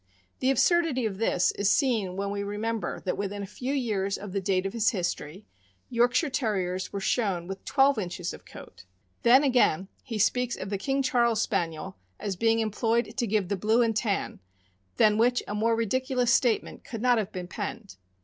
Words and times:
The 0.39 0.49
absurdity 0.49 1.05
of 1.05 1.19
this 1.19 1.51
is 1.51 1.69
seen 1.69 2.15
when 2.15 2.31
we 2.31 2.41
remember 2.41 3.01
that 3.01 3.19
within 3.19 3.43
a 3.43 3.45
few 3.45 3.71
years 3.71 4.17
of 4.17 4.31
the 4.31 4.41
date 4.41 4.65
of 4.65 4.73
his 4.73 4.89
history, 4.89 5.45
York 5.91 6.15
shire 6.15 6.27
Terriers 6.31 6.91
were 6.91 6.99
shown 6.99 7.45
with 7.45 7.63
twelve 7.65 7.99
inches 7.99 8.33
of 8.33 8.43
coat. 8.43 8.85
Then, 9.21 9.43
again, 9.43 9.89
he 10.01 10.17
speaks 10.17 10.57
of 10.57 10.71
the 10.71 10.79
King 10.79 11.03
Charles 11.03 11.43
Spaniel 11.43 11.97
as 12.19 12.35
being 12.35 12.57
employed 12.57 13.15
to 13.15 13.27
give 13.27 13.47
the 13.47 13.55
blue 13.55 13.83
and 13.83 13.95
tan, 13.95 14.39
than 14.97 15.19
which 15.19 15.43
a 15.47 15.53
more 15.53 15.75
ridiculous 15.75 16.33
statement 16.33 16.83
could 16.83 17.03
not 17.03 17.19
have 17.19 17.31
been 17.31 17.47
penned. 17.47 17.97